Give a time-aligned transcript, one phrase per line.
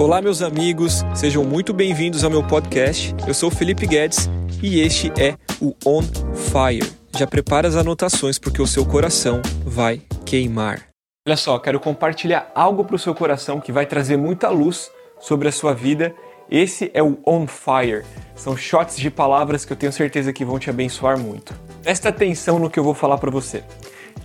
[0.00, 3.14] Olá, meus amigos, sejam muito bem-vindos ao meu podcast.
[3.28, 4.30] Eu sou Felipe Guedes
[4.62, 6.90] e este é o On Fire.
[7.18, 10.86] Já prepara as anotações porque o seu coração vai queimar.
[11.28, 15.48] Olha só, quero compartilhar algo para o seu coração que vai trazer muita luz sobre
[15.48, 16.14] a sua vida.
[16.50, 18.02] Esse é o On Fire.
[18.34, 21.54] São shots de palavras que eu tenho certeza que vão te abençoar muito.
[21.82, 23.62] Presta atenção no que eu vou falar para você.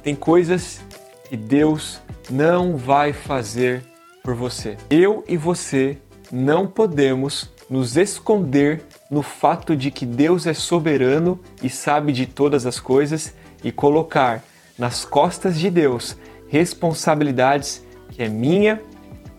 [0.01, 0.79] Tem coisas
[1.27, 1.99] que Deus
[2.31, 3.83] não vai fazer
[4.25, 4.75] por você.
[4.89, 5.99] Eu e você
[6.31, 12.65] não podemos nos esconder no fato de que Deus é soberano e sabe de todas
[12.65, 14.43] as coisas e colocar
[14.79, 16.17] nas costas de Deus
[16.49, 18.81] responsabilidades que é minha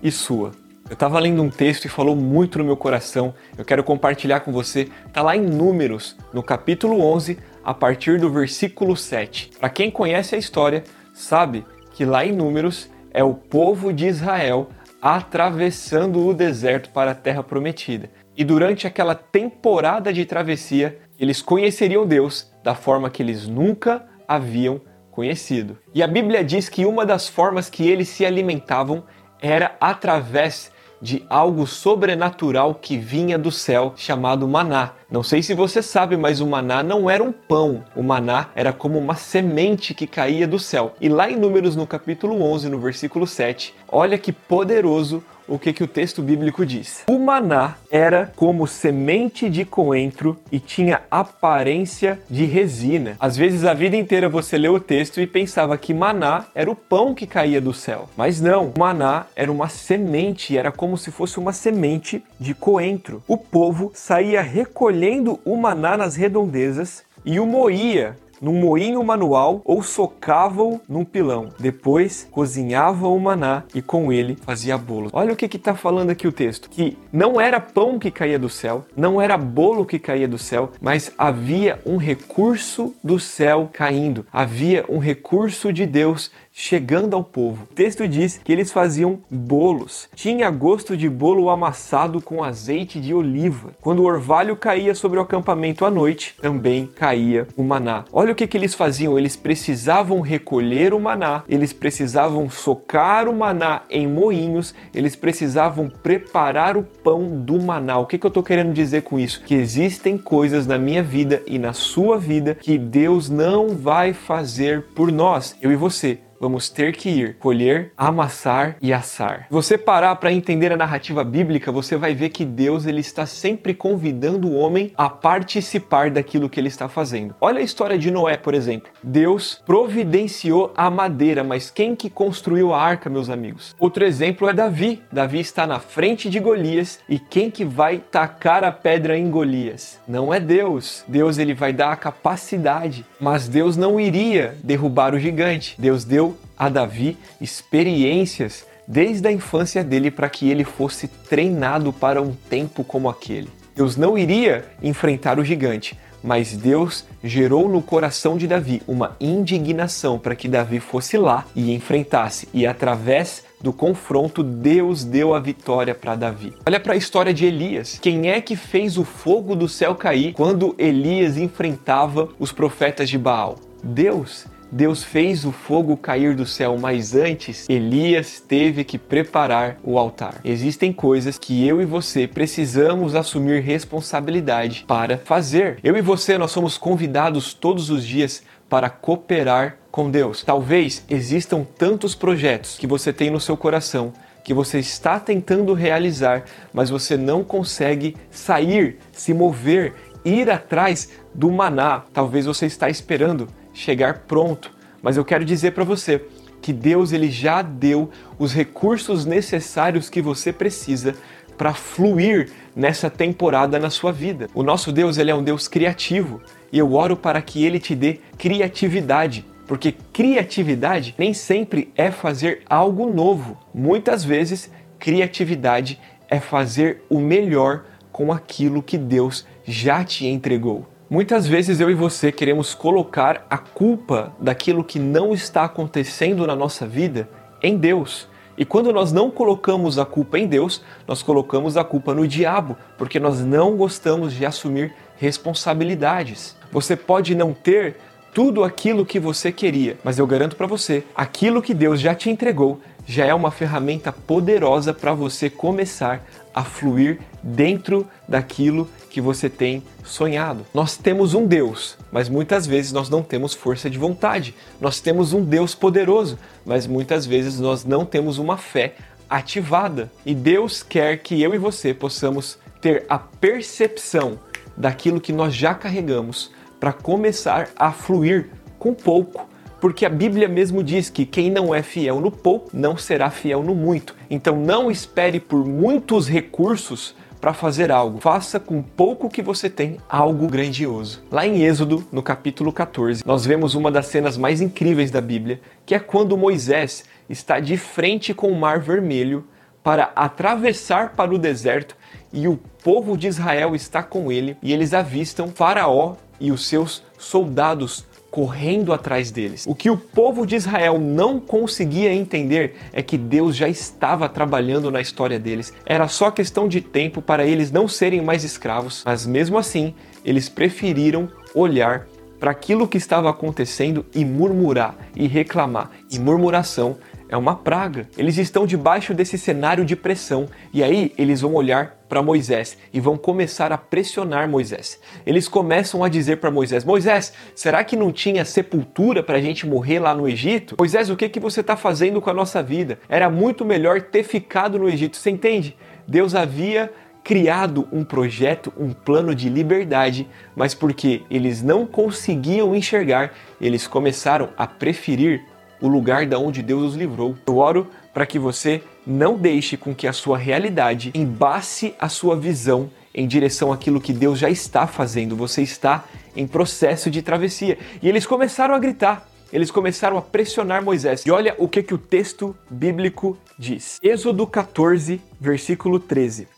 [0.01, 0.53] e sua.
[0.89, 3.35] Eu estava lendo um texto e falou muito no meu coração.
[3.59, 4.89] Eu quero compartilhar com você.
[5.05, 9.51] Está lá em Números, no capítulo 11, a partir do versículo 7.
[9.59, 14.69] Para quem conhece a história, sabe que lá em Números é o povo de Israel
[15.01, 18.11] atravessando o deserto para a terra prometida.
[18.37, 24.81] E durante aquela temporada de travessia, eles conheceriam Deus da forma que eles nunca haviam
[25.11, 25.79] conhecido.
[25.95, 29.05] E a Bíblia diz que uma das formas que eles se alimentavam
[29.41, 34.93] era através de algo sobrenatural que vinha do céu chamado maná.
[35.11, 37.85] Não sei se você sabe, mas o maná não era um pão.
[37.95, 40.95] O maná era como uma semente que caía do céu.
[41.01, 45.73] E lá em Números, no capítulo 11, no versículo 7, olha que poderoso o que,
[45.73, 47.05] que o texto bíblico diz.
[47.09, 53.17] O maná era como semente de coentro e tinha aparência de resina.
[53.21, 56.77] Às vezes a vida inteira você lê o texto e pensava que maná era o
[56.77, 58.09] pão que caía do céu.
[58.17, 63.23] Mas não, maná era uma semente, era como se fosse uma semente de coentro.
[63.27, 69.83] O povo saía recolhendo o maná nas redondezas e o moía num moinho manual ou
[69.83, 71.49] socavam num pilão.
[71.59, 75.11] Depois cozinhava o maná e com ele fazia bolo.
[75.13, 78.49] Olha o que está falando aqui o texto: que não era pão que caía do
[78.49, 84.27] céu, não era bolo que caía do céu, mas havia um recurso do céu caindo,
[84.33, 87.65] havia um recurso de Deus chegando ao povo.
[87.71, 90.09] O texto diz que eles faziam bolos.
[90.15, 93.75] Tinha gosto de bolo amassado com azeite de oliva.
[93.79, 98.07] Quando o orvalho caía sobre o acampamento à noite, também caía o maná.
[98.11, 103.37] Olha o que, que eles faziam: eles precisavam recolher o maná, eles precisavam socar o
[103.37, 107.99] maná em moinhos, eles precisavam preparar o pão do maná.
[107.99, 109.43] O que, que eu estou querendo dizer com isso?
[109.45, 114.87] Que existem coisas na minha vida e na sua vida que Deus não vai fazer
[114.95, 119.47] por nós, eu e você vamos ter que ir colher, amassar e assar.
[119.51, 123.75] Você parar para entender a narrativa bíblica, você vai ver que Deus ele está sempre
[123.75, 127.35] convidando o homem a participar daquilo que ele está fazendo.
[127.41, 128.91] Olha a história de Noé, por exemplo.
[129.03, 133.75] Deus providenciou a madeira, mas quem que construiu a arca, meus amigos?
[133.79, 135.03] Outro exemplo é Davi.
[135.13, 139.99] Davi está na frente de Golias e quem que vai tacar a pedra em Golias?
[140.07, 141.05] Não é Deus.
[141.07, 145.75] Deus ele vai dar a capacidade, mas Deus não iria derrubar o gigante.
[145.79, 146.26] Deus deu
[146.57, 152.85] a Davi experiências desde a infância dele para que ele fosse treinado para um tempo
[152.85, 153.49] como aquele.
[153.75, 160.19] Deus não iria enfrentar o gigante, mas Deus gerou no coração de Davi uma indignação
[160.19, 165.95] para que Davi fosse lá e enfrentasse, e através do confronto, Deus deu a vitória
[165.95, 166.53] para Davi.
[166.67, 167.99] Olha para a história de Elias.
[168.01, 173.19] Quem é que fez o fogo do céu cair quando Elias enfrentava os profetas de
[173.19, 173.57] Baal?
[173.83, 174.47] Deus.
[174.71, 180.41] Deus fez o fogo cair do céu, mas antes Elias teve que preparar o altar.
[180.45, 185.79] Existem coisas que eu e você precisamos assumir responsabilidade para fazer.
[185.83, 190.43] Eu e você nós somos convidados todos os dias para cooperar com Deus.
[190.43, 194.13] Talvez existam tantos projetos que você tem no seu coração
[194.47, 199.93] que você está tentando realizar, mas você não consegue sair, se mover,
[200.25, 202.05] ir atrás do maná.
[202.13, 204.71] Talvez você está esperando chegar pronto.
[205.03, 206.25] Mas eu quero dizer para você
[206.63, 211.15] que Deus ele já deu os recursos necessários que você precisa
[211.57, 214.49] para fluir nessa temporada na sua vida.
[214.55, 216.41] O nosso Deus ele é um Deus criativo
[216.73, 222.63] e eu oro para que ele te dê criatividade, porque criatividade nem sempre é fazer
[222.69, 223.59] algo novo.
[223.73, 230.96] Muitas vezes criatividade é fazer o melhor com aquilo que Deus já te entregou.
[231.09, 236.57] Muitas vezes eu e você queremos colocar a culpa daquilo que não está acontecendo na
[236.57, 237.29] nossa vida
[237.63, 238.27] em Deus.
[238.59, 242.77] E quando nós não colocamos a culpa em Deus, nós colocamos a culpa no diabo,
[242.99, 246.57] porque nós não gostamos de assumir responsabilidades.
[246.73, 247.99] Você pode não ter
[248.35, 252.31] tudo aquilo que você queria, mas eu garanto para você, aquilo que Deus já te
[252.31, 259.49] entregou já é uma ferramenta poderosa para você começar a fluir dentro daquilo que você
[259.49, 260.67] tem sonhado.
[260.75, 264.55] Nós temos um Deus, mas muitas vezes nós não temos força de vontade.
[264.79, 268.95] Nós temos um Deus poderoso, mas muitas vezes nós não temos uma fé
[269.31, 270.13] ativada.
[270.27, 274.39] E Deus quer que eu e você possamos ter a percepção
[274.77, 279.49] daquilo que nós já carregamos para começar a fluir com pouco
[279.81, 283.63] porque a Bíblia mesmo diz que quem não é fiel no pouco não será fiel
[283.63, 284.17] no muito.
[284.29, 287.15] Então não espere por muitos recursos
[287.47, 288.19] para fazer algo.
[288.19, 291.23] Faça com pouco que você tem algo grandioso.
[291.31, 295.61] Lá em Êxodo, no capítulo 14, nós vemos uma das cenas mais incríveis da Bíblia,
[295.87, 299.47] que é quando Moisés está de frente com o Mar Vermelho
[299.81, 301.97] para atravessar para o deserto
[302.33, 307.05] e o povo de Israel está com ele e eles avistam Faraó e os seus
[307.17, 308.05] soldados
[308.37, 309.65] correndo atrás deles.
[309.67, 314.91] O que o povo de Israel não conseguia entender é que Deus já estava trabalhando
[314.91, 315.73] na história deles.
[315.87, 320.51] Era só questão de tempo para eles não serem mais escravos, mas mesmo assim, eles
[320.51, 322.07] preferiram olhar
[322.39, 325.91] para aquilo que estava acontecendo e murmurar e reclamar.
[326.11, 326.99] E murmuração
[327.31, 328.07] é uma praga.
[328.19, 333.01] Eles estão debaixo desse cenário de pressão e aí eles vão olhar para Moisés e
[333.01, 335.01] vão começar a pressionar Moisés.
[335.25, 339.67] Eles começam a dizer para Moisés: Moisés, será que não tinha sepultura para a gente
[339.67, 340.77] morrer lá no Egito?
[340.79, 342.99] Moisés, o que, que você está fazendo com a nossa vida?
[343.09, 345.17] Era muito melhor ter ficado no Egito.
[345.17, 345.77] Você entende?
[346.07, 346.93] Deus havia
[347.27, 354.51] criado um projeto, um plano de liberdade, mas porque eles não conseguiam enxergar, eles começaram
[354.57, 355.43] a preferir
[355.81, 357.37] o lugar da onde Deus os livrou.
[357.45, 362.35] Eu oro para que você não deixe com que a sua realidade embace a sua
[362.35, 365.37] visão em direção àquilo que Deus já está fazendo.
[365.37, 366.03] Você está
[366.35, 367.77] em processo de travessia.
[368.01, 369.29] E eles começaram a gritar.
[369.53, 371.27] Eles começaram a pressionar Moisés.
[371.27, 373.99] E olha o que, que o texto bíblico diz.
[374.03, 376.49] Êxodo 14, versículo 13.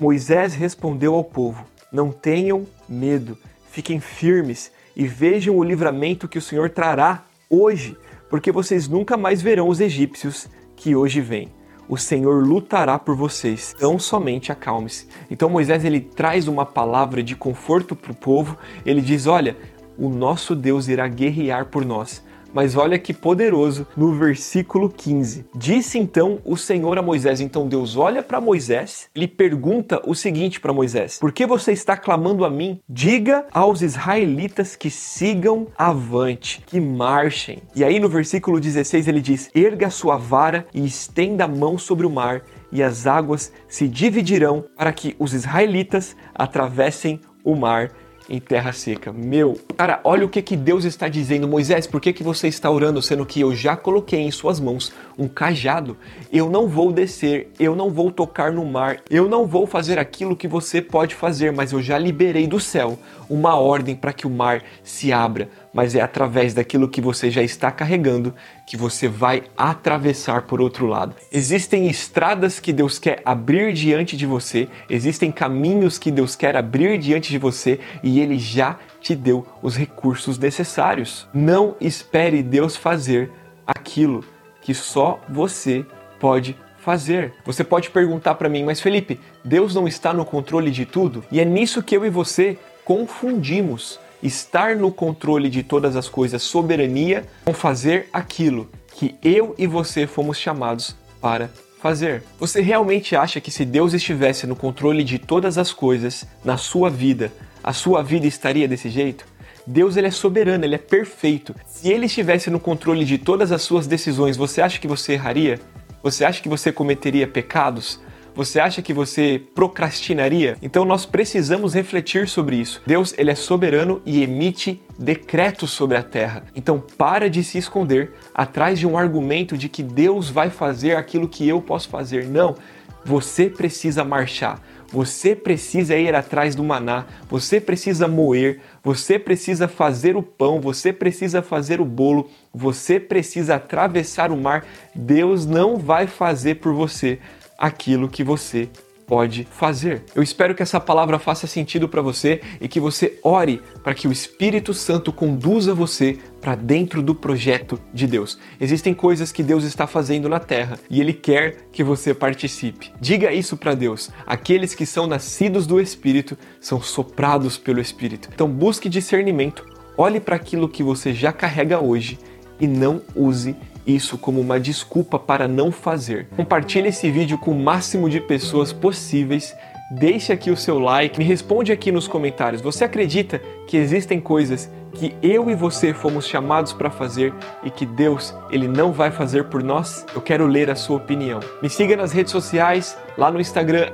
[0.00, 3.38] Moisés respondeu ao povo: Não tenham medo,
[3.70, 7.96] fiquem firmes e vejam o livramento que o Senhor trará hoje
[8.34, 11.48] porque vocês nunca mais verão os egípcios que hoje vêm.
[11.88, 15.06] O Senhor lutará por vocês, tão somente acalme-se.
[15.30, 18.56] Então Moisés ele traz uma palavra de conforto para o povo.
[18.86, 19.56] Ele diz: Olha,
[19.98, 22.24] o nosso Deus irá guerrear por nós.
[22.54, 25.44] Mas olha que poderoso no versículo 15.
[25.56, 27.40] Disse então o Senhor a Moisés.
[27.40, 31.96] Então Deus olha para Moisés, ele pergunta o seguinte para Moisés: Por que você está
[31.96, 32.78] clamando a mim?
[32.88, 37.58] Diga aos israelitas que sigam avante, que marchem.
[37.74, 42.06] E aí no versículo 16 ele diz: Erga sua vara e estenda a mão sobre
[42.06, 47.90] o mar, e as águas se dividirão para que os israelitas atravessem o mar
[48.28, 49.12] em terra seca.
[49.12, 51.46] Meu, cara, olha o que, que Deus está dizendo.
[51.46, 54.92] Moisés, por que, que você está orando, sendo que eu já coloquei em suas mãos
[55.18, 55.96] um cajado?
[56.32, 60.36] Eu não vou descer, eu não vou tocar no mar, eu não vou fazer aquilo
[60.36, 62.98] que você pode fazer, mas eu já liberei do céu
[63.28, 67.42] uma ordem para que o mar se abra mas é através daquilo que você já
[67.42, 68.32] está carregando
[68.64, 71.16] que você vai atravessar por outro lado.
[71.32, 76.96] Existem estradas que Deus quer abrir diante de você, existem caminhos que Deus quer abrir
[76.98, 81.26] diante de você e Ele já te deu os recursos necessários.
[81.34, 83.30] Não espere Deus fazer
[83.66, 84.24] aquilo
[84.62, 85.84] que só você
[86.20, 87.34] pode fazer.
[87.44, 91.24] Você pode perguntar para mim, mas Felipe, Deus não está no controle de tudo?
[91.32, 96.42] E é nisso que eu e você confundimos estar no controle de todas as coisas,
[96.42, 101.50] soberania, com fazer aquilo que eu e você fomos chamados para
[101.80, 102.22] fazer.
[102.40, 106.88] Você realmente acha que se Deus estivesse no controle de todas as coisas na sua
[106.88, 107.30] vida,
[107.62, 109.26] a sua vida estaria desse jeito?
[109.66, 111.54] Deus ele é soberano, ele é perfeito.
[111.66, 115.60] Se ele estivesse no controle de todas as suas decisões, você acha que você erraria?
[116.02, 118.00] Você acha que você cometeria pecados?
[118.34, 120.56] Você acha que você procrastinaria?
[120.60, 122.82] Então nós precisamos refletir sobre isso.
[122.84, 126.42] Deus, ele é soberano e emite decretos sobre a terra.
[126.54, 131.28] Então para de se esconder atrás de um argumento de que Deus vai fazer aquilo
[131.28, 132.26] que eu posso fazer.
[132.26, 132.56] Não,
[133.04, 134.60] você precisa marchar.
[134.92, 140.92] Você precisa ir atrás do maná, você precisa moer, você precisa fazer o pão, você
[140.92, 144.64] precisa fazer o bolo, você precisa atravessar o mar.
[144.94, 147.18] Deus não vai fazer por você
[147.58, 148.68] aquilo que você
[149.06, 150.02] pode fazer.
[150.14, 154.08] Eu espero que essa palavra faça sentido para você e que você ore para que
[154.08, 158.38] o Espírito Santo conduza você para dentro do projeto de Deus.
[158.60, 162.92] Existem coisas que Deus está fazendo na terra e ele quer que você participe.
[163.00, 164.10] Diga isso para Deus.
[164.26, 168.28] Aqueles que são nascidos do Espírito são soprados pelo Espírito.
[168.32, 169.64] Então busque discernimento,
[169.96, 172.18] olhe para aquilo que você já carrega hoje
[172.60, 173.56] e não use
[173.86, 176.28] isso como uma desculpa para não fazer.
[176.36, 179.54] Compartilhe esse vídeo com o máximo de pessoas possíveis.
[179.90, 182.62] Deixe aqui o seu like, me responde aqui nos comentários.
[182.62, 187.84] Você acredita que existem coisas que eu e você fomos chamados para fazer e que
[187.84, 190.06] Deus ele não vai fazer por nós?
[190.14, 191.40] Eu quero ler a sua opinião.
[191.62, 193.90] Me siga nas redes sociais, lá no Instagram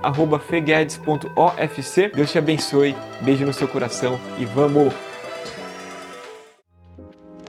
[0.47, 2.13] @feguedes.ofc.
[2.15, 2.95] Deus te abençoe.
[3.23, 4.93] Beijo no seu coração e vamos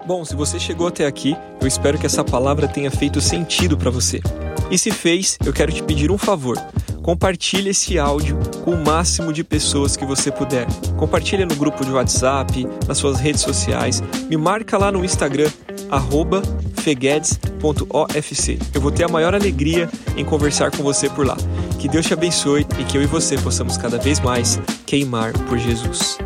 [0.05, 3.91] Bom, se você chegou até aqui, eu espero que essa palavra tenha feito sentido para
[3.91, 4.20] você.
[4.72, 6.58] E se fez, eu quero te pedir um favor.
[7.03, 10.65] Compartilhe esse áudio com o máximo de pessoas que você puder.
[10.98, 14.01] Compartilhe no grupo de WhatsApp, nas suas redes sociais.
[14.29, 15.50] Me marca lá no Instagram,
[16.77, 18.60] feguedes.ofc.
[18.74, 21.38] Eu vou ter a maior alegria em conversar com você por lá.
[21.79, 25.58] Que Deus te abençoe e que eu e você possamos cada vez mais queimar por
[25.58, 26.17] Jesus.